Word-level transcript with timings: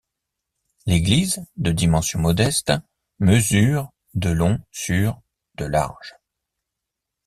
L'église, 0.87 1.45
de 1.57 1.71
dimensions 1.71 2.17
modestes, 2.19 2.73
mesure 3.19 3.91
de 4.15 4.31
long 4.31 4.59
sur 4.71 5.21
de 5.57 5.65
large. 5.65 6.15